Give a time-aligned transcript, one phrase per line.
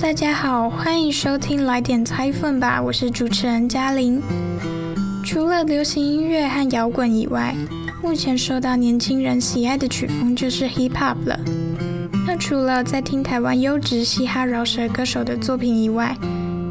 [0.00, 4.20] 大家好，欢迎收听《来点拆分吧》，我是主持人嘉玲。
[5.22, 7.54] 除了流行音乐和摇滚以外，
[8.02, 11.38] 目前受到年轻人喜爱的曲风就是 hip hop 了。
[12.26, 16.16] 那除了在听台湾优质嘻哈饶舌歌手的作品以外，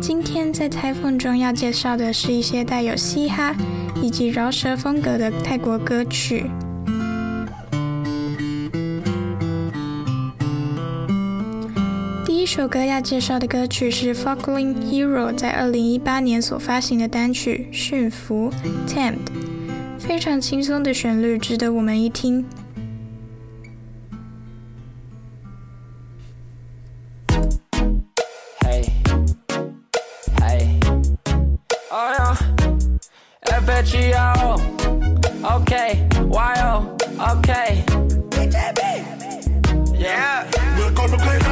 [0.01, 3.55] 今天在拆分中要介绍的是一些带有嘻哈
[4.01, 6.49] 以及饶舌风格的泰国歌曲。
[12.51, 18.51] 这首歌要介绍的歌曲是 f o c k l i n g hero 在二零一八年所发行的单曲驯服
[18.87, 19.17] ten
[19.99, 22.43] 非常轻松的旋律值得我们一听
[28.61, 28.89] hey
[30.37, 30.65] hey
[31.91, 32.35] 哎呀
[33.45, 34.33] fatchiya
[35.43, 37.83] okaywhile Okay
[38.31, 38.81] B J B
[39.99, 41.48] yeah we're coming close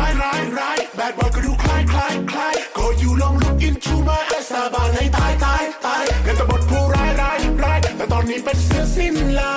[3.61, 9.51] อินชูม eyes สาบานในตายตายตายเงินจะบทผู้ร้ายร้ายร้ายแต่ตอนนี้เป็นเสื้อสิ้นลา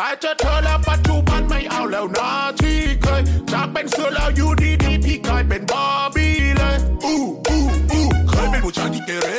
[0.00, 2.30] ตายเจอเธอแล้วปัจจุบันไม่เอาแล้วนา
[2.60, 9.30] ที่เคยจากเป็นเสือแล้วอยู่ดีดีพี่กลายเป็นบาร์บี้เลยอู้อู้อู้เคยเป็นผู้ชายที่เกเร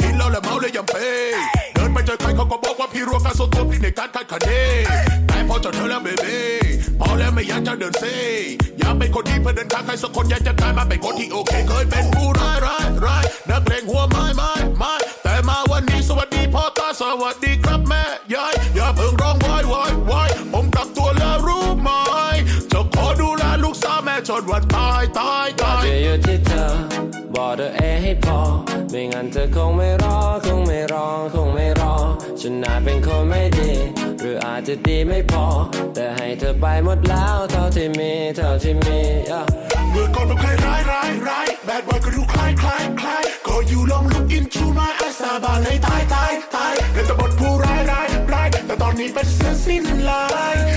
[0.00, 0.96] กินเหล้าและเมาเลยยังเป
[1.74, 4.50] เดินไปเจอใครเขาก็บอกว่าพี่รัวการโซตัวพี่ในการคัดคะเน
[5.26, 6.38] แต่พอเจอเธอแล้วเบบี
[7.00, 8.04] พอแล้วไม่อยากจะเดินเซ
[8.78, 17.52] อยากเป็นคนที่เพื่อเดินทางใครสักคนอยากจะกลายมาเป็นคนที่โอเค เคยเป็นผู้ร้ายร้ายร้ายนักเลงหัวไม้ไม้ไม้แต่มาวันนี้สวัสดีพ่อตาสวัสดี
[24.40, 26.64] นวันตายตายตายจะอยู่ที่เธอ
[27.34, 28.38] บอกเธอเองให้พอ
[28.90, 31.94] ไม่งั้นเธอคงไม่รอคงไม่รอคงไม่รอ
[32.40, 33.70] ฉันอาจเป็นคนไม่ดี
[34.20, 35.44] หรืออาจจะดีไม่พอ
[35.94, 38.98] แต่ให้เธอไปหมดแล้วเท่าที่มีเท่าที่มี
[39.30, 39.46] yeah.
[39.92, 50.24] เมื่อก่อนมันเคยร้ายร้ายร้ายแบดวันก็ดูคล้ายคล้ายคล้ายก็อยู่ลองลุกอินชูมาไอซาบานเลยตายตายตายเป็นตบทผู้ร้ายร้ายร้ายแต่ตอนนี้เป็นเสือสิ้นลา
[50.54, 50.75] ย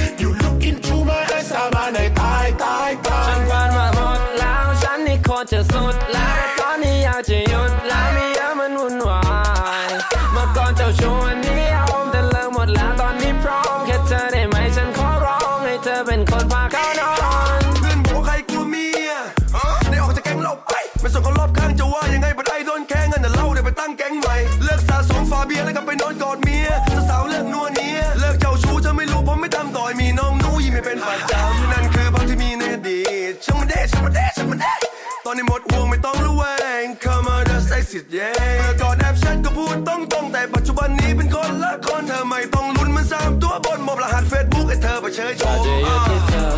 [35.29, 36.43] อนนี้หมดห่วงไม่ต้องระแว
[36.81, 46.49] ง Come on just exit yeah เมื่อก่อนแอบแชทก็พูดต้องตรงแต่ปัจจุบันนี้เป็นคนละคนเธอไม่ต้องลุ้นมันสามตัวบนมอบรหัสเฟซบุ๊กให้เธอไปเชยโชว์จะอยู่ที่เธอ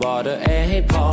[0.00, 1.06] บอกเธอเอให้พอ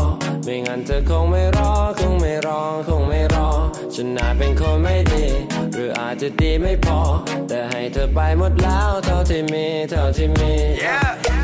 [0.44, 3.47] ไม่งั้นเธอคงไม่รอคงไม่รอคงไม่รอ
[3.94, 5.25] ฉันอาจเป็นคนไม่ดี
[5.73, 7.00] หรืออาจจะดีไม่พอ
[7.47, 10.53] แต่ให้เธอไปหมดแล้วเท่าที่มีเท่าที่มี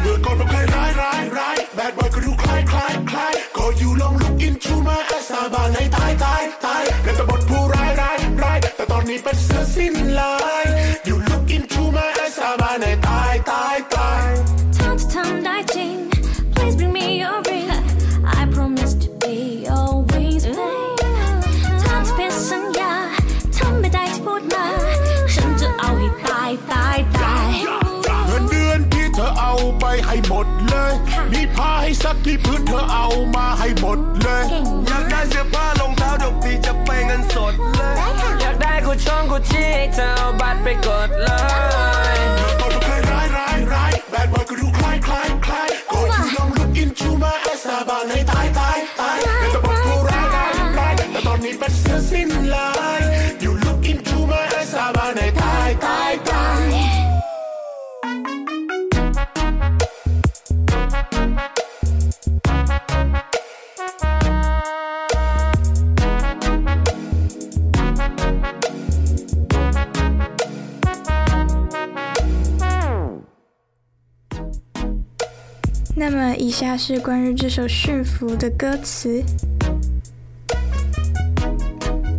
[0.01, 3.36] เมื่อก่อนเราเคยร้ายร้ายร้ายแบดบอยก็ดูคล้ายคล้ายคล้าย
[3.79, 10.65] อยู่ลองลุกอินชูมาแต่สาบานในตายตายตายเล่นต่บทผู้ร้ายร้ายร้ายแต่ตอนนี้เป็นเสื้อสิ้นลาย
[11.05, 13.96] อยู่ลุกอินชูมาแต่สาบานให้ตายตายตาย
[30.05, 30.93] ให้หมดเลย
[31.33, 34.43] มีผ้าให้ซักที่พื้นเธอเอามาให้หมดเลย
[34.87, 37.95] อยากได้เสื้อผ้ารองเท้าดอกปี๊จะไปเงินสดเลย
[38.41, 41.27] อยากได้กูช่องกูชี้ให้เธอเอาบัตรไปกดเล
[42.13, 52.69] ยเธอต้องเคยร้ายร้ายร้ายแบดบอยก็ดูคล้ายคล้ายคล้ายก็ยูยอมลุกอินชูมาแอสซาบาในตายตายตายแต่ตะบอกกูร้ายร้ายร้ายแต่ตอนนี้แบดเสื้อสิ้นลา
[52.99, 53.16] ย
[75.99, 79.23] 那么以下是关于这首驯服的歌词。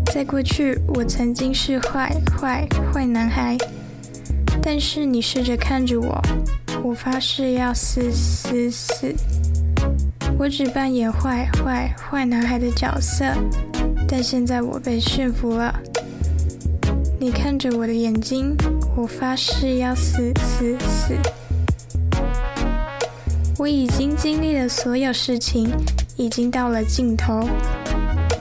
[0.07, 3.57] 在过去我曾经是坏坏坏男孩。
[4.61, 6.21] 但是你试着看着我
[6.83, 9.15] 我发誓要死死死。
[10.37, 13.25] 我只扮演坏坏坏男孩的角色
[14.09, 15.73] 但现在我被驯服了。
[17.21, 18.57] 你看着我的眼睛
[18.97, 21.38] 我发誓要死死死。
[23.59, 25.69] 我已经经历了所有事情，
[26.17, 27.49] 已经到了尽头，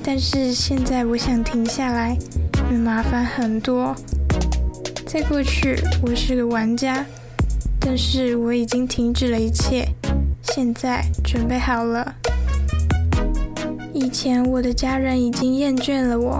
[0.03, 2.15] 但是现在我想停下来，
[2.69, 3.95] 因为麻烦很多。
[5.07, 7.03] 在过去，我是个玩家，
[7.79, 9.87] 但是我已经停止了一切。
[10.43, 12.13] 现在准备好了。
[13.91, 16.39] 以前我的家人已经厌倦了我，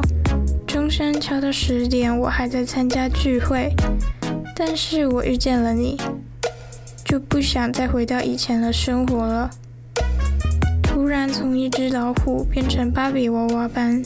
[0.67, 3.73] 钟声敲到十点，我还在参加聚会。
[4.55, 5.97] 但是我遇见了你，
[7.07, 9.49] 就不想再回到以前的生活了。
[10.83, 14.01] 突然从一只老虎变成芭比娃娃般。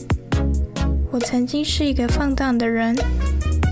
[1.10, 2.96] 我曾经是一个放荡的人，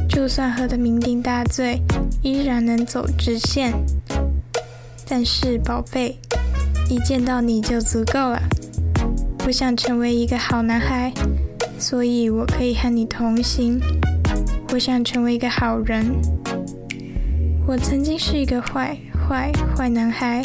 [0.09, 1.81] 就算喝得酩酊大醉，
[2.23, 3.73] 依然能走直线。
[5.09, 6.19] 但是宝贝。
[6.91, 8.43] 一见到你就足够了。
[9.47, 11.13] 我想成为一个好男孩，
[11.79, 13.81] 所以我可以和你同行。
[14.73, 16.05] 我想成为一个好人。
[17.65, 18.99] 我曾经是一个坏
[19.31, 20.43] 坏坏男孩，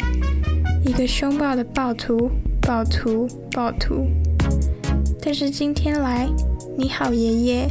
[0.84, 2.30] 一个凶暴的暴徒，
[2.62, 4.06] 暴徒，暴徒。
[5.20, 6.28] 但是今天来，
[6.78, 7.68] 你好爷爷，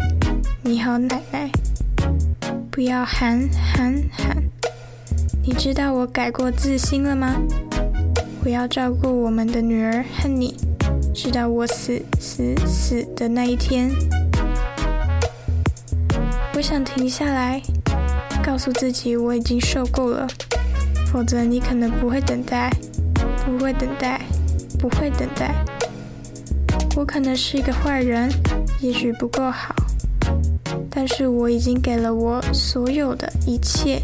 [0.62, 1.50] 你好奶奶，
[2.69, 4.44] 不要喊喊喊。
[5.41, 7.38] 你知道我改过自新了吗？
[8.44, 10.53] 我要照顾我们的女儿和你，
[11.13, 13.89] 直到我死死死的那一天。
[16.56, 17.62] 我想停下来，
[18.44, 20.27] 告诉自己我已经受够了，
[21.15, 22.69] 否则你可能不会等待，
[23.45, 24.19] 不会等待，
[24.77, 25.56] 不会等待。
[26.97, 28.29] 我可能是一个坏人，
[28.81, 29.73] 也许不够好，
[30.89, 34.01] 但是我已经给了我所有的一切。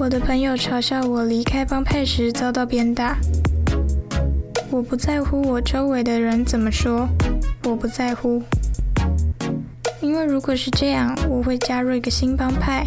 [0.00, 3.16] 我的朋友嘲笑我离开帮派时遭到鞭打。
[4.70, 7.08] 我不在乎我周围的人怎么说，
[7.62, 8.42] 我不在乎，
[10.00, 12.84] 因为如果是这样，我会加入一个新帮派。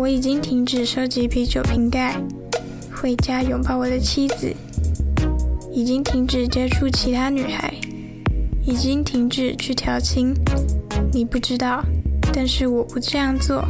[0.00, 2.18] 我已经停止收集啤酒瓶盖，
[2.90, 4.50] 回家拥抱我的妻子，
[5.70, 7.74] 已经停止接触其他女孩，
[8.64, 10.32] 已经停止去调情。
[11.12, 11.84] 你不知道，
[12.32, 13.62] 但是我不这样做。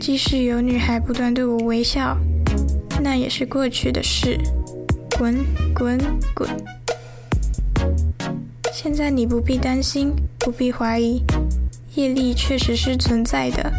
[0.00, 2.16] 即使有女孩不断对我微笑，
[3.02, 4.38] 那也是过去的事。
[5.18, 5.44] 滚
[5.74, 5.98] 滚
[6.36, 6.48] 滚！
[8.72, 11.20] 现在你不必担心，不必怀疑，
[11.96, 13.72] 业力确实是存在的。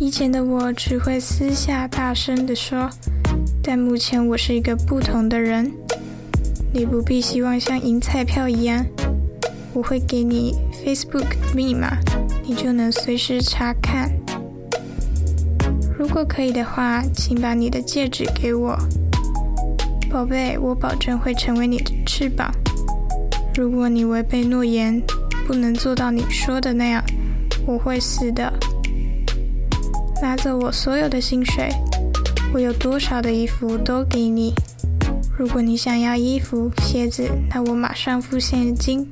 [0.00, 2.90] 以前的我只会私下大声地说，
[3.62, 5.72] 但目前我是一个不同的人。
[6.72, 8.84] 你不必希望像赢彩票一样，
[9.72, 11.96] 我会给你 Facebook 密码，
[12.44, 14.10] 你就能随时查看。
[15.96, 18.76] 如果可以的话，请把你的戒指给我，
[20.10, 22.52] 宝贝，我保证会成为你的翅膀。
[23.56, 25.00] 如果你违背诺言，
[25.46, 27.02] 不能做到你说的那样，
[27.64, 28.52] 我会死的。
[30.34, 31.68] 拿走我所有的薪水，
[32.52, 34.52] 我有多少的衣服都给你。
[35.38, 39.08] 如果你想要衣服、鞋子，那我马上付现金。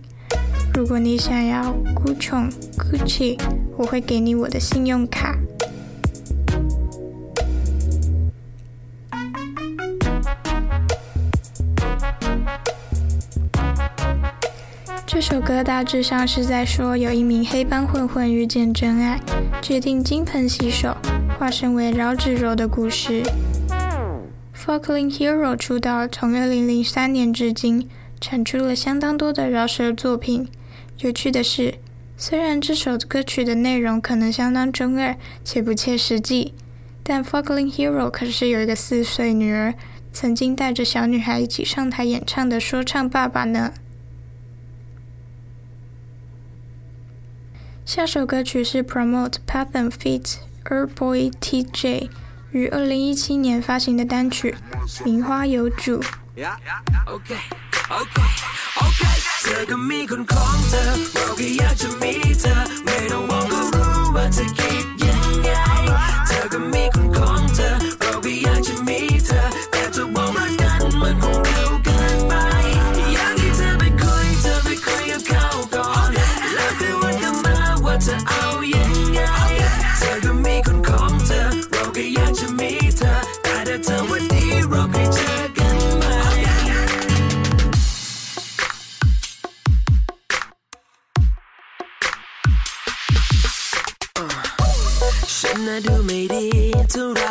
[0.75, 3.41] 如果你想要 Gucci、Gucci，
[3.79, 5.39] 我会给你我的信用卡。
[15.33, 19.19] 这首歌大致上是在说，有一名黑帮混混遇见真爱，
[19.63, 20.95] 决定金盆洗手，
[21.39, 23.23] 化身为饶指柔的故事。
[24.55, 27.89] Falkland Hero 出道从二零零三年至今，
[28.21, 30.47] 产出了相当多的饶舌作品。
[30.99, 31.77] 有趣的是，
[32.19, 36.53] 虽然这首歌曲的内容可能相当中二且不切实际，
[37.03, 39.73] 但 Falkland Hero 可是有一个四岁女儿，
[40.13, 43.73] 曾经带着小女孩一起上台演唱的说唱爸爸呢。
[47.95, 52.09] 下首歌曲是 promote pattern feet herb o e t j
[52.51, 54.55] 于二零一七年发行的单曲
[55.05, 96.47] 名花有主าดูไม่ดี
[96.91, 97.25] เท่าไร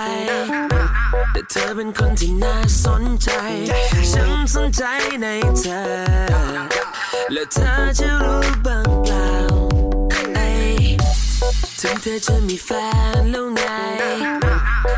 [1.32, 3.30] แต่เธอเป็นคนที่น่าสนใจ
[4.12, 4.84] ฉันสนใจ
[5.22, 5.28] ใน
[5.60, 5.82] เธอ
[7.34, 9.28] แล้วเธอจะรู้บ้างเปล่า
[11.80, 12.70] ถึงเธอจะมีแฟ
[13.20, 13.62] นแล้วไง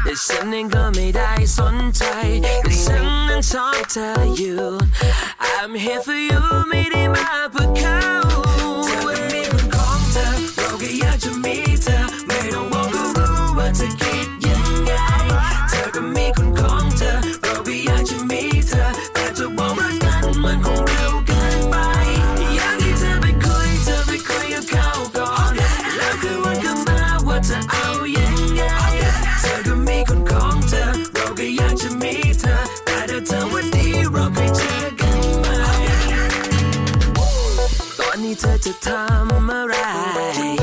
[0.04, 2.04] แต่ฉันเองก็ไม่ได้สนใจ
[2.64, 4.62] แต่ฉันนั้นชอบเธออยู่
[5.58, 8.43] I'm here for you ไม่ได้มาเพื่อเขา
[13.83, 14.93] ธอคิดยังไง
[15.69, 17.13] เธอก็มีคนของเธอ
[17.43, 21.77] เราแค่อยากจะมีเธอ แต่จะบอกรักกันมันคงเร็วเกินไป
[22.57, 25.53] อยากให้เธอไปคุย เธอไปคุยกับเขาก่อน
[25.97, 27.87] แล้วคืนวันก็มาว่าจะเอา
[28.17, 28.63] ยังไง
[29.41, 30.85] เธอก็มีคนของเธอ
[31.15, 35.47] เราก็อยากจะมีเธอ แต่ถ้าเธอวันนี้เราเคยเจอกันไหม
[37.99, 40.62] ตอนนี้เธอจะทำอะไร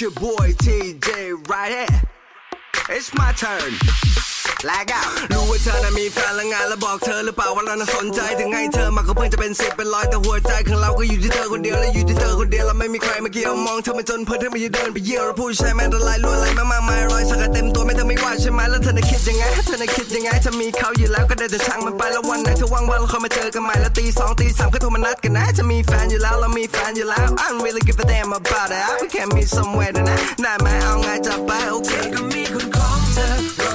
[0.00, 2.02] your boy TJ right here.
[2.88, 4.29] It's my turn.
[4.66, 5.02] แลกอะ
[5.32, 33.69] รู้ว่าเธอน่ะมีแฟนแล้วไงแล้วบอกเธอหรือเปล่าว่าเราน่ะสนใจถึงไงเธอมาก็เพิ่งจะเป็นสิบเป็นร้อยแต่หัวใจของเราก็อยู่ที่เธอคนเดียวและอยู่ที่เธอคนเดียวแล้วไม่มีใครมาเกี่ยวมองเธอมาจนเพื่อเธอไม่ได้เดินไปเยี่ยวแล้วผู้ชายแม่งละลายลวดลายมากมายรอยสักเต็มตัวไม่เธอไม่ว่าใช่ไหมแล้วเธอน่ะคิดยังไงเธอน่ะคิดยังไงถ้ามีเขาอยู่แล้วก็ได้แต่ช่างมันไปแล้ววันไหนเธอว่างๆเราคอยมาเจอกันใหม่แล้วตีสองตีสามก็โทรมานัดกันนะจะมีแฟนอยู่แล้วเรามีแฟนอยู่แล้ว I don't really give a damn about it we can meet somewhere นะได้ไหมเอาไงจะไปโอเคก็มีคนของเธอ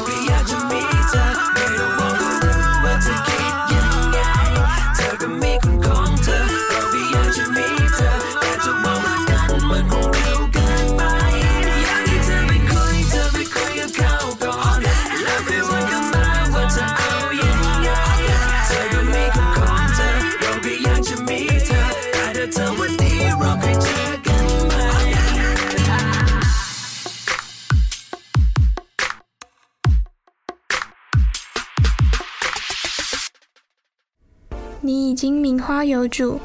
[34.85, 36.39] 你已经名花有主，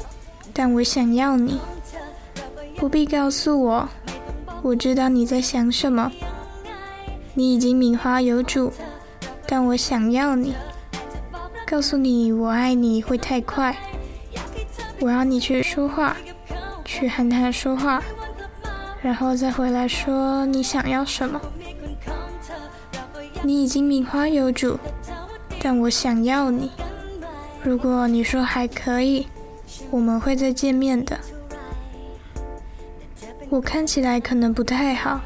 [0.51, 1.59] 但我想要你。
[2.75, 3.87] 不必告诉我，
[4.63, 6.11] 我知道你在想什么。
[7.35, 8.73] 你已经名花有主，
[9.45, 10.55] 但我想要你。
[11.67, 13.77] 告诉你我爱你会太快，
[15.01, 16.17] 我要你去说话，
[16.83, 18.01] 去和他说话，
[19.03, 21.39] 然后再回来说你想要什么。
[23.43, 24.79] 你已经名花有主，
[25.61, 26.71] 但我想要你。
[27.63, 29.27] 如果你说还可以，
[29.91, 31.19] 我们会再见面的。
[33.49, 35.21] 我看起来可能不太好，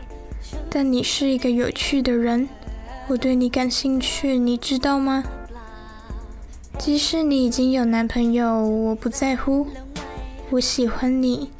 [0.70, 2.50] 但你是一个有趣的人，
[3.08, 5.24] 我对你感兴趣，你知道吗？
[6.78, 9.68] 即使你已经有男朋友，我不在乎。
[10.50, 11.52] 我喜欢你，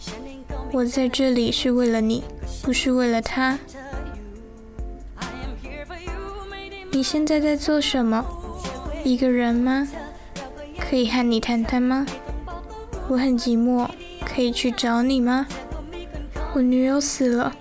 [0.74, 2.24] 我在这里是为了你，
[2.62, 3.58] 不是为了他。
[6.92, 8.26] 你现在在做什么？
[9.06, 9.88] 一个人吗？
[10.96, 12.06] 可以和你谈谈吗？
[13.10, 13.90] 我很寂寞，
[14.26, 15.46] 可以去找你吗？
[16.54, 17.54] 我女友死了，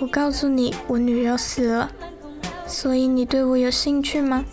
[0.00, 1.92] 我告诉你，我女友死了，
[2.66, 4.44] 所以你对我有兴趣吗？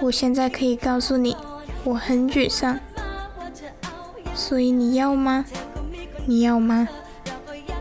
[0.00, 1.36] 我现在可以告诉你，
[1.84, 2.80] 我很沮丧，
[4.34, 5.44] 所以你要吗？
[6.24, 6.88] 你要吗？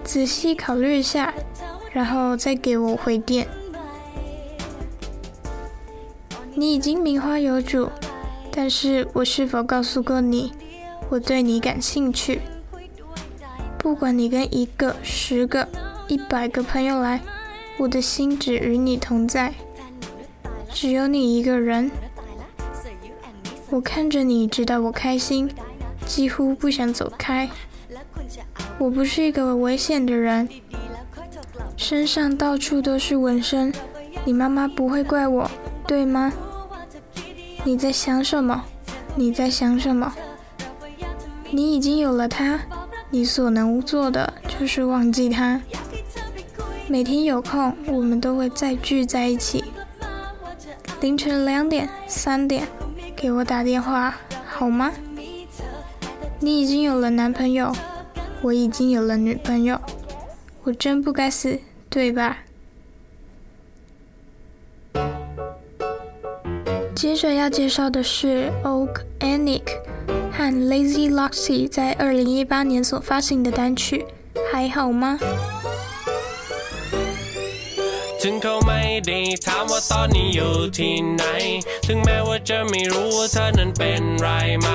[0.04, 1.34] 仔细考虑一下，
[1.94, 3.48] 然后再给我回电。
[6.54, 7.90] 你已经名花有主。
[8.58, 10.52] 但是我是否告诉过你，
[11.12, 12.42] 我对你感兴趣？
[13.78, 15.68] 不管你跟一个、十个、
[16.08, 17.22] 一百个朋友来，
[17.78, 19.54] 我的心只与你同在，
[20.74, 21.92] 只有你一个人。
[23.70, 25.48] 我看着你，直到我开心，
[26.08, 27.48] 几乎不想走开。
[28.80, 30.50] 我不是一个危险的人，
[31.76, 33.72] 身上到处都是纹身，
[34.26, 35.52] 你妈妈不会怪我，
[35.86, 36.34] 对吗？
[37.68, 38.64] 你在想什么？
[39.16, 40.14] 你在想什么？
[41.52, 42.62] 你已经有了他，
[43.10, 45.62] 你所能做的就是忘记他。
[46.88, 49.66] 每天有空，我们都会再聚在一起。
[51.02, 52.66] 凌晨两点、三点，
[53.18, 54.94] 给我打电话，好吗？
[56.40, 57.76] 你已经有了男朋友，
[58.44, 59.82] 我已经有了女朋友，
[60.64, 61.60] 我真不该死，
[61.90, 62.38] 对吧？
[66.98, 69.62] 接着要介绍的是 oakanik
[70.32, 74.04] 和 Lazy Loxy 在二零一八年所发行的单曲
[74.52, 75.20] 《还好吗》。
[78.24, 81.24] ถึงเขาไม่ได้ถามว่าตอนนี้อยู่ที่ไหน
[81.88, 84.28] ถึงแม้ว่าจะไม่รู้ว่าเธอนั้นเป็นไร
[84.62, 84.70] ไหม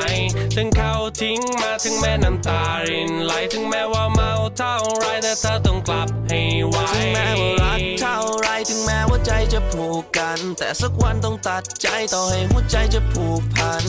[0.54, 13.84] ถึงเขาทิ้งมาถึงแม้น้ำตารินไหลถึงแม้ว่าเมาเท่าไรแต่เธอต้องกลับให้ไวถึงแม้ว่ารักเท่าไรถึงแม้ว่าใจจะผูกกัน แต่สักวันต้องตัดใจต่อให้หัวใจจะผูกพัน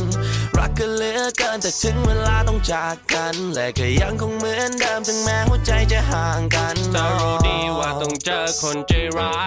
[0.57, 9.42] รักกันเหลือเกินแต่ถึงเวลาต้องจากกัน และก็ยังคงเหมือนเดิมถึงแม้หัวใจจะห่างกันเธอรู้ดีว่าต้องเจอคนใจร้าย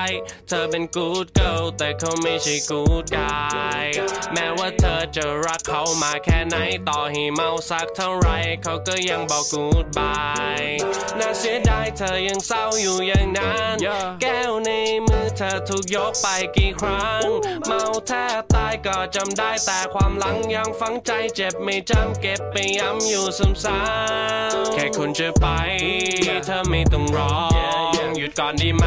[0.49, 3.87] เธอเป็น good girl แต่เขาไม่ใช่ good guy
[4.33, 6.57] แม้ว่าเธอจะรักเขามาแค่ไหน
[6.89, 8.29] ต่อให้เมาสักเท่าไร
[8.63, 10.71] เขาก็ยังบอก goodbye
[11.19, 13.77] น่าเสียดายเธอยังเศร้าอยู่อย่างนั้น
[14.23, 14.71] แก้วใน
[15.07, 16.27] มือเธอถูกยกไป
[16.57, 17.23] กี่ครั้ง
[17.67, 25.47] เมาแทบตายก็จำได้แต่ความหลังยังฝังใจเจ็บไม่จำเก็บไปย้ำอยู่ซ้ำๆแค่คุณจะไป
[26.47, 27.86] เธอไม่ต้องรอ
[28.19, 28.87] หยุดก่อนดีไหม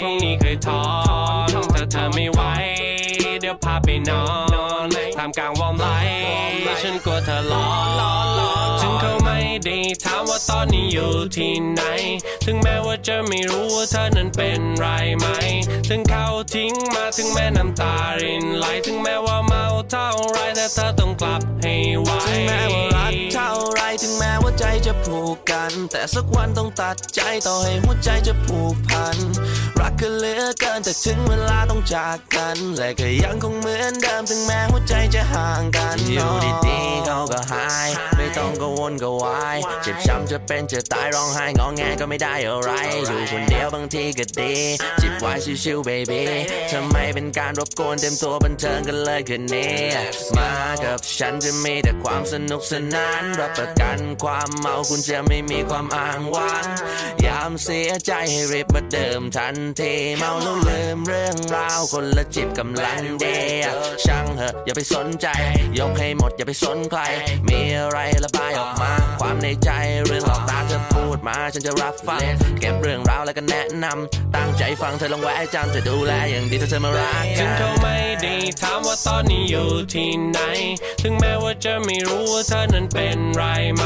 [0.00, 0.80] พรุ่งนี้เคยท้อ
[1.74, 2.40] ถ้าเธอไม่ไหว
[3.40, 4.24] เดี๋ยวพาไปนอ
[4.84, 7.68] นทำกลางวอร์มไลท์ฉันกลัวเธอร้อ
[8.26, 11.82] นถึงเขาไม่ได้ ถามว่าตอนนี้อยู่ที่ไหน
[12.44, 14.86] ถึงแม้ว่าจะไม่รู้ว่าเธอนั้นเป็นไร
[15.18, 15.26] ไหม
[15.88, 29.16] ถึงเขาทิ้งมาถึงแม้น้ำตารินไหล ถึงแม้ว่าเมาเท่าไรแต่เธอต้องกลับให้ไวถึงแม้ว่ารักเท่าไรถึงแม้ว่าใจจะผูกกัน แต่สักวันต้องตัดใจต่อให้หัวใจจะผูกพัน
[29.80, 36.30] รักกันเหลือเกินแต่ถึงเวลาต้องจากกัน และก็ยังคงเหมือนเดิมถึงแม้หัวใจจะห่างกันอยู่
[36.66, 42.70] ดีๆเขาก็หาย ไม่ต้องกังวลกังวายเจ็บช้ำจะเป็นจะตายร้องไห้งอแงก็ไม่ได้อะไร
[43.06, 44.52] อยู่คนเดียวบางทีก็ดี
[45.00, 46.22] จิบไว้ชิวๆ baby
[46.72, 49.76] ทำไมเป็นการรบกวนเต็มตัวบันเทิงกันเลยคืนนี้
[50.36, 50.52] มา
[50.84, 56.64] กับฉันจะมีแต่ความสนุกสนาน รับประกันความเมาคุณจะไม่มีความอ้างว้าง
[57.26, 63.64] ยามเสียใจให้รีบมาเดิมทันทีเมาแล้วลืมเรื่องราวคนละจิบกำลังดีย
[64.04, 65.26] ช่างเหอะอย่าไปสนใจ
[65.78, 67.00] ยกให้หมดอย่าไปสนใคร
[67.48, 68.92] มีอะไรระบายออกมา
[69.42, 69.70] ในใจ
[70.06, 72.22] เรื่องหลอกตาเธอพูดมาฉันจะรับฟัง
[72.60, 80.38] เก็บเรื่องราวแล้วก็แนะนำตั้งใจฟังเธอลองแวะจำจะดูแลอย่างดีถ้าเธอมารักถึงเขาไม่ได้ถามว่าตอนนี้อยู่ที่ไหน
[81.02, 83.42] ถึงแม้ว่าจะไม่รู้ว่าเธอนั้นเป็นไร
[83.76, 83.84] ไหม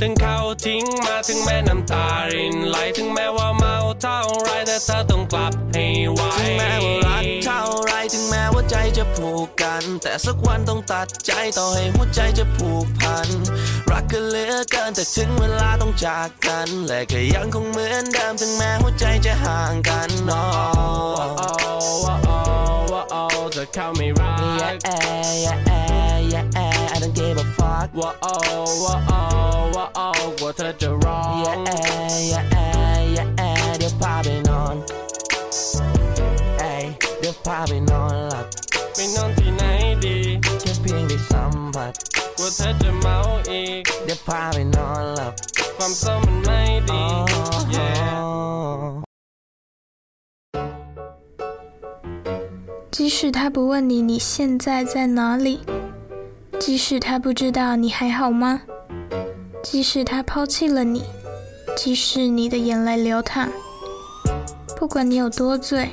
[0.00, 13.28] ถึงเขาทิ้งมาถึงแม้น้ำตารินไหลถึงแม้ว่าเมา เท่าไรแต่เธอต้องกลับให้ไวถึงแม้ว่ารักเท่าไรถึงแม้ว่าใจจะผูกกัน แต่สักวันต้องตัดใจต่อให้หัวใจจะผูกพัน
[13.90, 20.86] รักกันเหลือเกินแต่ถึงเวลาต้องจากกัน และก็ยังคงเหมือนเดิมถึงแม้หัวใจจะห่างกันนาะโอ้
[21.36, 21.48] โอ้
[22.24, 23.20] โอ้โอ้
[23.52, 24.74] เธอเข้าไม่รัก Yeah,
[25.44, 25.58] yeah,
[26.32, 28.32] yeah, yeah, I don't give a fuck ว่าโอ้
[28.84, 29.18] ว่าโอ้
[29.74, 30.06] ว่าโอ้
[30.38, 31.56] กลัวเธอจะร้อง Yeah,
[32.32, 32.44] yeah,
[33.16, 33.31] yeah,
[34.01, 34.75] เดี๋ยวพาไปนอน
[36.59, 36.85] เอ้ย
[37.19, 38.45] เดี๋ยวพาไปนอนหลับ
[38.95, 39.63] ไปนอนที่ไหน
[40.03, 40.17] ดี
[40.59, 41.93] แค่เพียงได้สัมผัส
[42.37, 43.17] กลัวเธอจะเมา
[43.49, 45.33] อีก เดี๋ยวพาไปนอนหลับ
[45.77, 47.03] ความเศร้ามันไม่ดี
[47.75, 48.17] yeah
[52.95, 55.59] 即使他不问你你现在在哪里，
[56.59, 58.61] 即使他不知道你还好吗，
[59.61, 61.03] 即使他抛弃了你，
[61.75, 63.47] 即使你的眼泪流淌，
[64.82, 65.90] 不管你有多醉，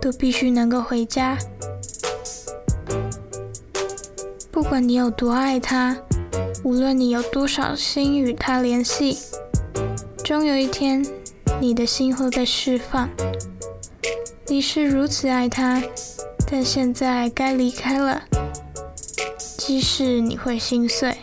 [0.00, 1.36] 都必须能够回家。
[4.50, 5.98] 不管你有多爱他，
[6.64, 9.18] 无论你有多少心与他联系，
[10.24, 11.06] 终有一天，
[11.60, 13.06] 你的心会被释放。
[14.46, 15.82] 你是如此爱他。
[16.50, 18.22] 但现在该离开了，
[19.58, 21.18] 即使你会心碎。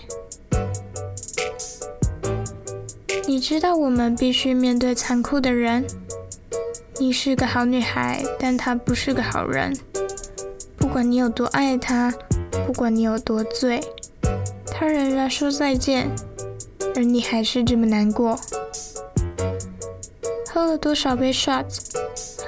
[3.26, 5.88] 你知道我们必须面对残酷的人。
[7.00, 9.74] 你是个好女孩，但他不是个好人。
[10.76, 12.14] 不管你有多爱他，
[12.68, 13.82] 不管你有多醉，
[14.66, 16.12] 他仍然说再见，
[16.96, 18.38] 而你还是这么难过。
[20.50, 21.66] 喝了多少杯 shot，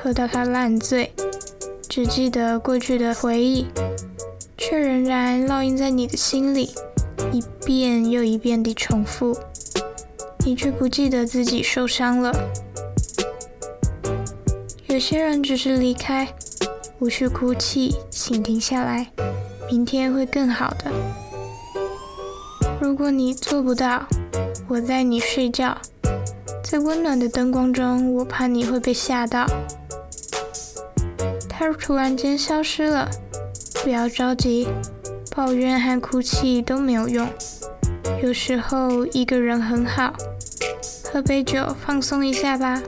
[0.04, 1.14] 喝到他烂醉。
[1.88, 3.68] 只记得过去的回忆，
[4.58, 6.72] 却仍然烙印在你的心里，
[7.32, 9.38] 一遍又一遍地重复。
[10.46, 12.34] 你却不记得自己受伤了。
[14.92, 16.28] 有些人只是离开，
[17.00, 19.08] 无需哭泣，请停下来，
[19.72, 20.92] 明天会更好的。
[22.82, 24.06] 如果你做不到，
[24.68, 25.78] 我带你睡觉，
[26.62, 29.46] 在温暖的灯光中，我怕你会被吓到。
[31.48, 33.10] 他突然间消失了，
[33.86, 34.68] 不要着急，
[35.34, 37.26] 抱怨和哭泣都没有用。
[38.22, 40.14] 有时候一个人很好，
[41.06, 42.84] 喝杯酒放松一下吧。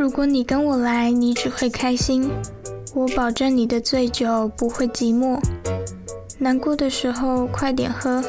[0.00, 2.30] 如果你跟我来，你只会开心。
[2.94, 5.38] 我保证你的醉酒不会寂寞。
[6.38, 8.24] 难过的时候快点喝。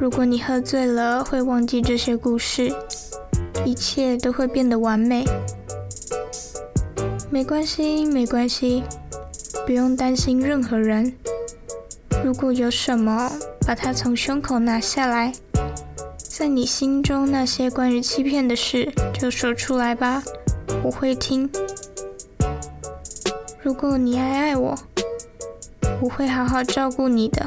[0.00, 2.72] 如果你喝醉了，会忘记这些故事，
[3.66, 5.26] 一切都会变得完美。
[7.28, 8.82] 没关系，没关系，
[9.66, 11.12] 不用担心任何人。
[12.24, 13.30] 如果有什么，
[13.66, 15.34] 把它从胸口拿下来，
[16.16, 18.90] 在你心中那些关于欺骗的事，
[19.20, 20.22] 就说出来吧。
[20.82, 21.50] 我会听。
[23.62, 24.78] 如果你还爱我，
[26.00, 27.46] 我会好好照顾你的。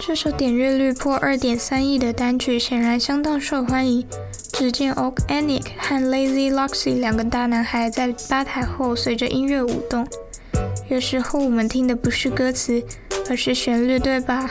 [0.00, 4.06] 这首点阅率破二点三亿的单曲显然相当受欢迎。
[4.50, 10.04] 只见 Oak Enic 和 Lazy Loxy 两个大男孩在吧台后随着音乐舞动。
[10.88, 12.82] 有时候我们听的不是歌词，
[13.30, 14.50] 而是旋律，对吧？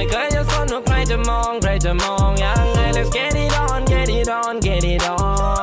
[0.00, 5.59] ไม่เคยจะสนว่าใครจะมองใครจะมองยังไง Let's get it on get it on get it on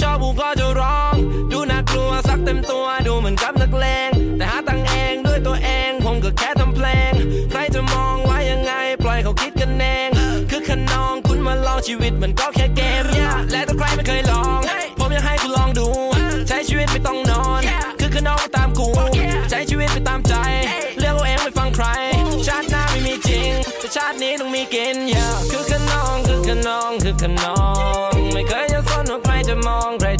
[0.00, 1.14] ชอบผูก็จะร้อง
[1.52, 7.12] ดูน่ากลัวซักเต็มตัวดูเหมือนกับนักเลง แต่หาตังเองด้วยตัวเองผมก็แค่ทำเพลง
[7.50, 10.08] ใครจะมองว่ายังไง ปล่อยเขาคิดกันเอง
[10.50, 14.67] คือขนองคุณมาลองชีวิตมันก็แค่เกมยาและถ้าใครไม่เคยลอง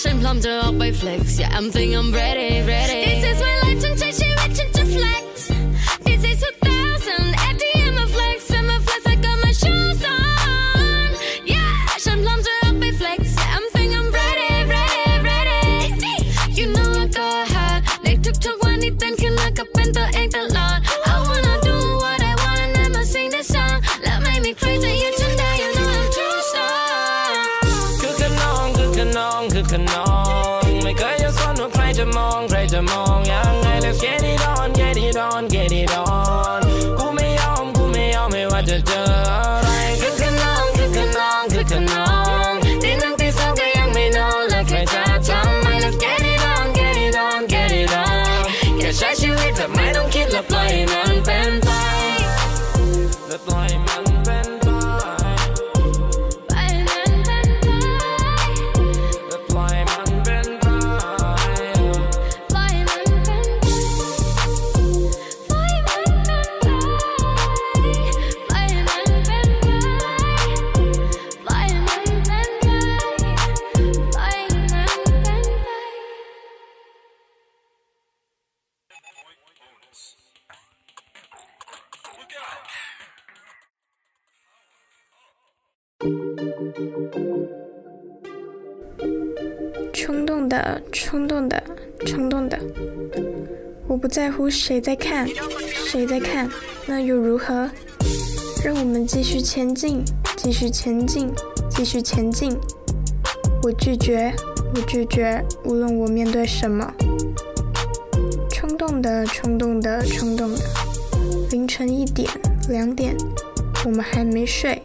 [0.00, 1.40] Schön to auch bei Flex.
[1.40, 3.20] Yeah, I'm think I'm ready, ready.
[3.20, 4.27] This is my life temptation.
[32.77, 35.46] มองใครจะมองยังไง Let's get it on get it on get it on
[90.58, 91.62] 的，冲动的，
[92.04, 92.58] 冲动的。
[93.86, 95.28] 我不在乎谁在看，
[95.86, 96.50] 谁在看，
[96.86, 97.70] 那又如何？
[98.64, 100.02] 让我们继续前进，
[100.36, 101.32] 继续前进，
[101.70, 102.56] 继续前进。
[103.62, 104.32] 我拒绝。
[104.74, 106.92] 我拒绝，无论我面对什么。
[108.50, 110.60] 冲动的，冲动的，冲动的。
[111.50, 112.28] 凌晨一点、
[112.68, 113.16] 两点，
[113.86, 114.82] 我们还没睡，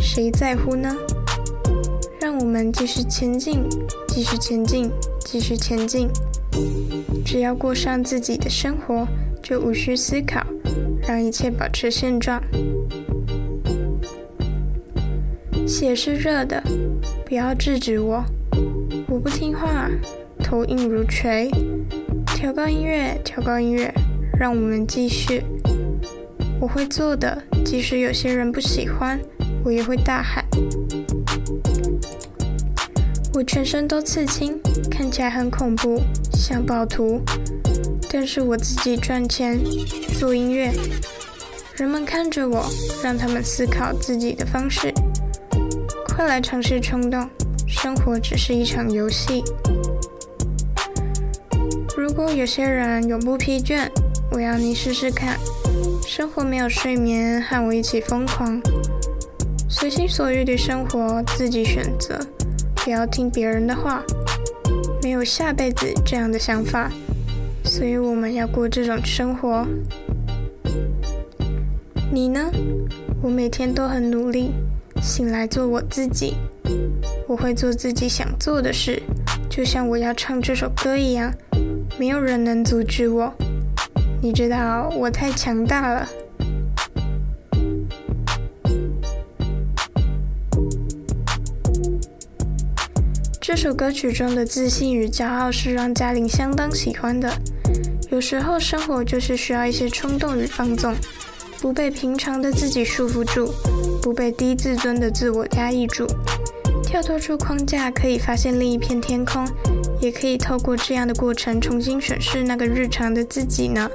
[0.00, 0.96] 谁在乎呢？
[2.30, 3.64] 让我们继续前进，
[4.06, 4.88] 继续前进，
[5.24, 6.08] 继续前进。
[7.26, 9.04] 只要过上自己的生活，
[9.42, 10.40] 就无需思考，
[11.02, 12.40] 让一切保持现状。
[15.66, 16.62] 血是热的，
[17.26, 18.24] 不要制止我。
[19.08, 19.90] 我不听话，
[20.38, 21.50] 头硬如锤。
[22.36, 23.92] 调高音乐，调高音乐，
[24.38, 25.42] 让我们继续。
[26.60, 29.18] 我会做的，即使有些人不喜欢，
[29.64, 30.44] 我也会大喊。
[33.40, 36.02] 我全身都刺青，看起来很恐怖，
[36.34, 37.22] 像暴徒。
[38.12, 39.58] 但是我自己赚钱，
[40.18, 40.70] 做音乐，
[41.74, 42.66] 人们看着我，
[43.02, 44.92] 让他们思考自己的方式。
[46.06, 47.26] 快来尝试冲动，
[47.66, 49.42] 生活只是一场游戏。
[51.96, 53.88] 如果有些人永不疲倦，
[54.32, 55.38] 我要你试试看。
[56.06, 58.60] 生活没有睡眠，和我一起疯狂，
[59.66, 62.20] 随心所欲的生活，自己选择，
[62.90, 64.02] 不要听别人的话。
[65.00, 66.90] 没有下辈子这样的想法，
[67.64, 69.64] 所以我们要过这种生活。
[72.12, 72.50] 你呢？
[73.22, 74.50] 我每天都很努力，
[75.00, 76.34] 醒来做我自己。
[77.28, 79.00] 我会做自己想做的事，
[79.48, 81.32] 就像我要唱这首歌一样，
[81.96, 83.32] 没有人能阻止我。
[84.20, 86.08] 你知道我太强大了。
[93.52, 97.28] 这首歌曲中的自信与骄傲是让嘉玲相当喜欢的。
[98.08, 100.94] 有时候生活就是需要一些冲动与放纵，
[101.60, 103.52] 不被平常的自己束缚住，
[104.00, 106.06] 不被低自尊的自我压抑住，
[106.84, 109.44] 跳脱出框架，可以发现另一片天空。
[110.00, 113.90] 也可以透过这样的过程重新审视那个日常的自己呢。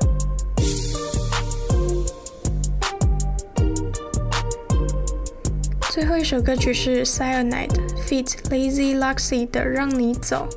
[6.05, 7.73] 最后一首歌曲是 sirenite
[8.07, 10.47] feet Lazy Luxy 的《让你走》。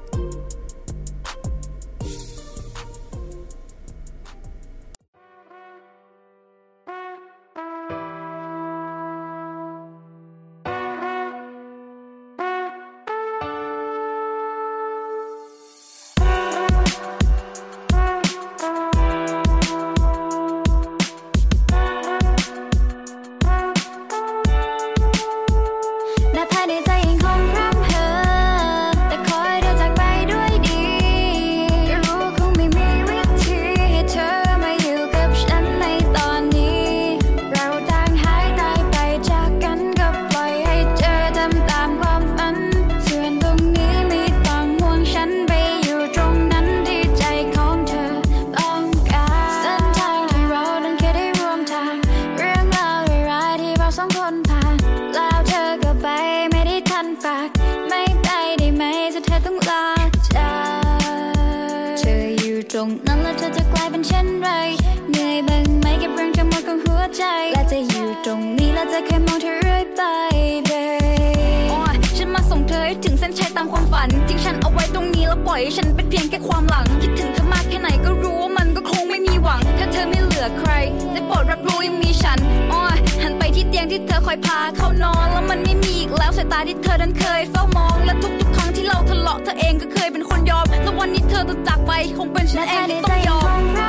[83.98, 93.40] ที่เธอคอยพาเข้านอนแล้วมันไม่มีอีกแล้วสายตาที่เธอนั้นเคยเฝ้ามองและทุกๆครั้งที่เราทะเลาะเธอเองก็เคยเป็นคนยอมแล้ววันนี้เธอจะจากไปคงเป็นฉันเองที่ต้องยอ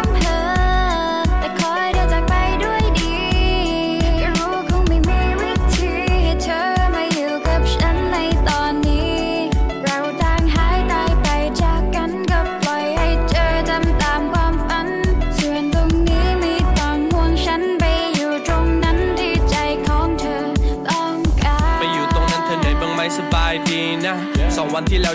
[0.07, 0.08] ม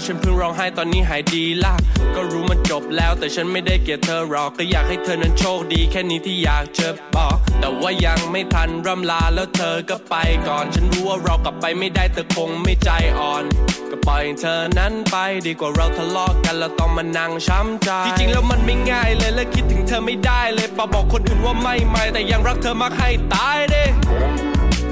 [0.07, 1.75] ฉันเพิ่งร้องไห้ตอนนี้หายดีละ
[2.15, 10.15] ก็รู้มันจบแล้วแต่ฉันไม่ได้เกลียดเธอหรอก ก็อยากให้เธอนั้นโชคดีแค่นี้ที่อยากจะบอก แต่ว่ายังไม่ทันร่ำลาแล้วเธอก็ไป
[10.49, 13.45] ก่อน ฉันรู้ว่าเรากลับไปไม่ได้เธอคงไม่ใจอ่อน
[13.91, 23.85] ก็ปล่อยเธอนั้นไปดีกว่าเราทะเลาะกันแล้วต้องมานั่งช้ำใจที่จริงแล้วมันไม่ง่ายเลยและคิดถึงเธอไม่ได้เลยปาบอกคนอื่นว่าไม่ไม่แต่ยังรักเธอมากให้ตายเด้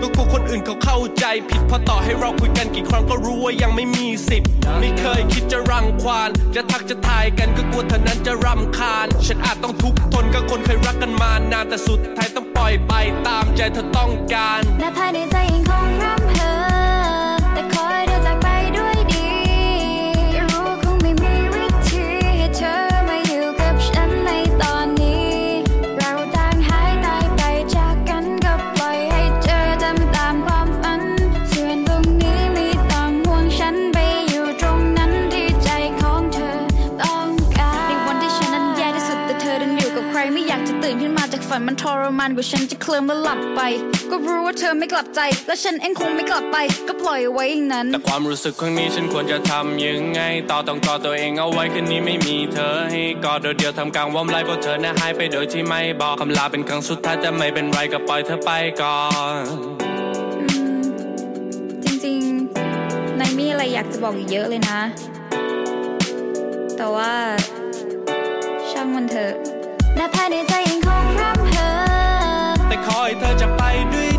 [0.02, 12.92] ก็กลัวคนอื่นเขาเข้าใจผิดพอต่อให้เราคุยกันกี่ครั้งก็รู้ว่ายังไม่มีสิทธิ์ไม่เคยคิดจะรังควาน จะทักจะทายกันก็กลัวเธอนั้นจะรำคาญ ฉันอาจต้องทุกข์ทนกับคนเคยรักกันมานานแต่สุดท้ายต้องปล่อยไป
[13.26, 16.21] ตามใจเธอต้องการและภายในใจเองคงรำ
[42.00, 43.60] รมานกว่าฉันจะเคลิ้มแล้วหลับไป
[44.10, 46.56] ก็รู้ว่าเธอไม่กลับใจ และฉันเองคงไม่กลับไป
[46.88, 58.50] ก็ปล่อยไว้อย่างนั้น แต่ความรู้สึกครั้งนี้ฉันควรจะทำยังไง ต่อต้องกอดตัวเองเอาไว้คืนนี้ไม่มีเธอให้กอดโดดเดียวทำกลางวอมไลเพราะเธอน่ะหายไปโดยที่ไม่บอกคำลาเป็นครั้งสุดท้ายแต่ไม่เป็นไรก็ปล่อยเธอไป
[58.80, 58.98] ก่อ
[59.40, 59.42] น
[61.84, 64.80] จริงๆนายมีอะไรอยากจะบอกอีกเยอะเลยนะ
[66.76, 67.12] แต่ว่า
[68.70, 69.34] ช่างมันเถอะ
[69.96, 71.31] และภายในใจยังคงรำเพ้อ
[72.72, 74.11] แต่คอยเธอจะไปด้วย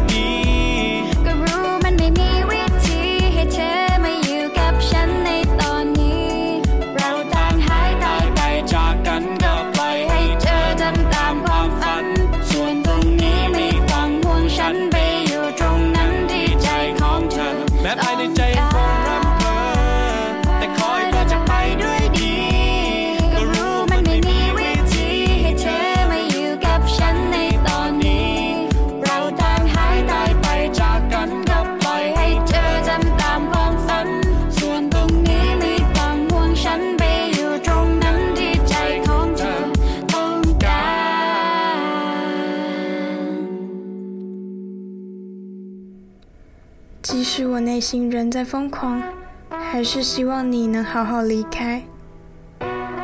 [47.74, 49.02] 内心仍在疯狂，
[49.50, 51.82] 还是希望你能好好离开。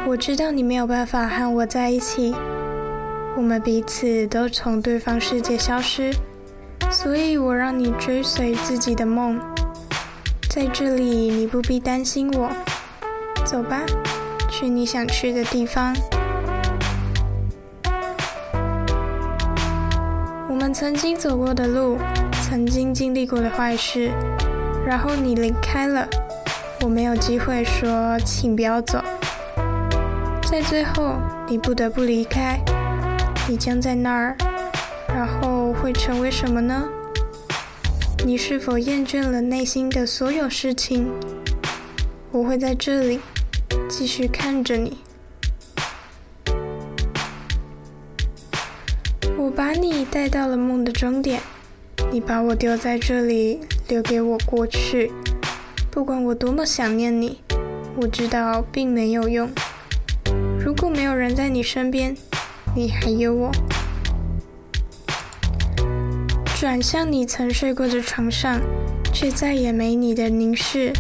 [0.06, 2.36] 我知道你没有办法和我在一起，
[3.36, 6.14] 我们彼此都从对方世界消失，
[6.92, 9.40] 所以我让你追随自己的梦。
[10.52, 12.52] 在这里，你不必担心我。
[13.44, 13.82] 走吧，
[14.52, 15.96] 去你想去的地方。
[20.48, 21.98] 我们曾经走过的路，
[22.44, 24.12] 曾经经历过的坏事，
[24.90, 26.10] 然后你离开了，
[26.82, 29.00] 我没有机会说请不要走。
[30.50, 31.14] 在最后，
[31.48, 32.60] 你不得不离开，
[33.48, 34.36] 你将在那儿，
[35.10, 36.90] 然后会成为什么呢？
[38.26, 41.06] 你是否厌倦了内心的所有事情？
[42.32, 43.20] 我会在这里
[43.88, 44.98] 继续看着你。
[49.38, 51.40] 我把你带到了梦的终点，
[52.12, 55.12] 你把我丢在这里，留给我过去。
[55.92, 57.40] 不管我多么想念你，
[57.96, 59.50] 我知道并没有用。
[60.60, 62.16] 如果没有人在你身边，
[62.76, 63.52] 你还有我。
[66.60, 68.60] 转向你曾睡过的床上，
[69.14, 70.92] 却再也没你的凝视。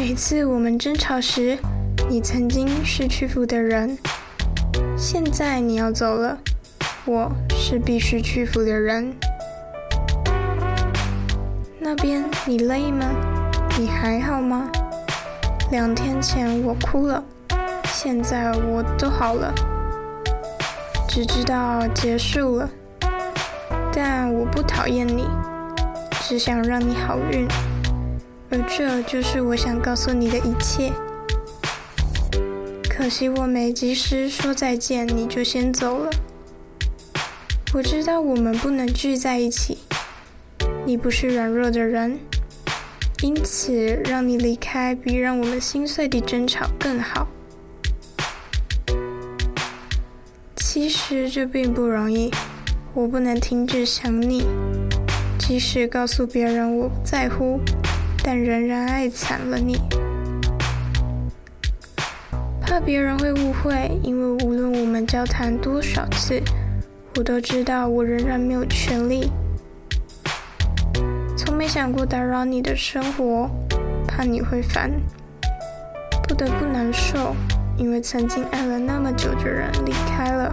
[0.00, 1.58] 每次我们争吵时，
[2.08, 3.96] 你曾经是屈服的人，
[4.96, 6.38] 现在你要走了。
[7.04, 9.14] 我是必须屈服的人。
[12.02, 13.06] 边你累吗？
[13.78, 14.68] 你还好吗？
[15.70, 17.22] 两天前我哭了，
[17.84, 19.54] 现在我都好了。
[21.08, 22.68] 只知道结束了，
[23.92, 25.28] 但我不讨厌你，
[26.22, 27.46] 只想让你好运。
[28.50, 30.92] 而这就是我想告诉你的一切。
[32.90, 36.10] 可惜我没及时说再见，你就先走了。
[37.72, 39.78] 我知道我们不能聚在一起，
[40.84, 42.18] 你不是软弱的人，
[43.22, 43.72] 因此
[44.04, 47.28] 让你离开比让我们心碎的争吵更好。
[50.56, 52.30] 其实这并不容易，
[52.94, 54.44] 我不能停止想你，
[55.38, 57.60] 即使告诉别人我不在乎，
[58.24, 59.78] 但仍然爱惨了你。
[62.60, 66.42] 怕别人会误会，因为无论我们交谈多少次。
[67.16, 69.30] 我都知道，我仍然没有权利。
[71.52, 73.46] 从没想过打扰你的生活，
[74.08, 74.90] 怕你会烦，
[76.26, 77.36] 不得不难受，
[77.76, 80.50] 因为曾经爱了那么久的人离开了。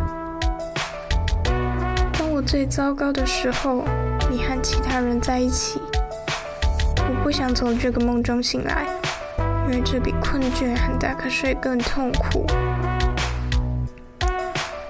[2.12, 3.86] 当我最糟糕的时候，
[4.30, 5.80] 你和其他人在一起，
[6.98, 8.86] 我不想从这个梦中醒来，
[9.70, 12.46] 因为这比困倦和打瞌睡更痛苦。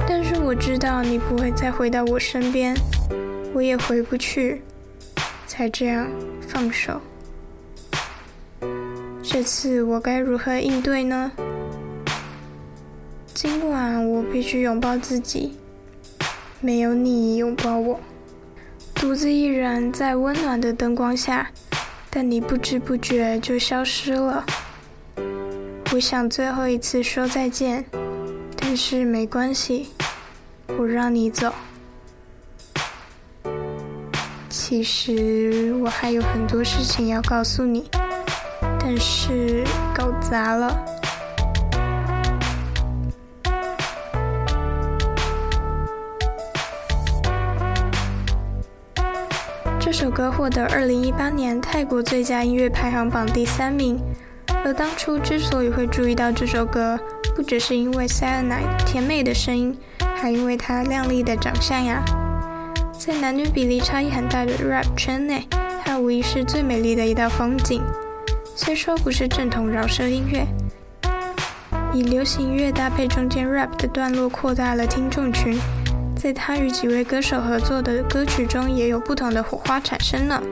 [0.07, 2.75] 但是我知道你不会再回到我身边，
[3.53, 4.63] 我也回不去，
[5.59, 6.09] 才这样
[6.47, 7.01] 放手。
[9.21, 11.29] 这次我该如何应对呢？
[13.33, 15.57] 今晚我必须拥抱自己，
[16.61, 17.99] 没有你拥抱我，
[18.95, 21.51] 独自一人在温暖的灯光下，
[22.09, 24.45] 但你不知不觉就消失了。
[25.91, 27.83] 我想最后一次说再见。
[28.55, 29.89] 但是没关系，
[30.77, 31.53] 我让你走。
[34.69, 37.89] 其实我还有很多事情要告诉你，
[38.79, 39.63] 但是
[39.95, 40.71] 搞砸了。
[49.79, 53.99] 这首歌获得二零一八年泰国最佳音乐排行榜第三名。
[54.63, 56.99] 而当初之所以会注意到这首歌，
[57.35, 59.75] 不只是因为 Saiyani 甜美的声音，
[60.15, 62.03] 还因为她靓丽的长相呀。
[62.99, 65.47] 在男女比例差异很大的 rap 圈内，
[65.85, 67.81] 她无疑是最美丽的一道风景。
[68.57, 70.45] 虽说不是正统饶舌音乐，
[71.93, 75.57] 以流行乐搭配中间 rap 的段落，扩大了听众群。
[76.21, 80.43] 在她与几位歌手合作的歌曲中，也有不同的火花产生呢。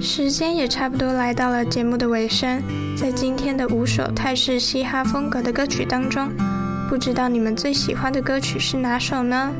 [0.00, 2.62] 时间也差不多来到了节目的尾声，
[2.96, 6.30] 在今天的五首泰式嘻哈风格的歌曲当中，
[6.88, 9.52] 不知道你们最喜欢的歌曲是哪首呢？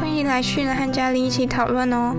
[0.00, 2.14] 欢迎来讯和嘉玲一起讨论哦。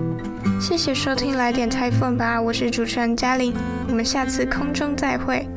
[0.60, 3.54] 谢谢收听来点拆分吧，我是主持人嘉玲，
[3.88, 5.48] 我们下次空中再会，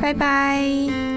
[0.00, 1.07] 拜拜。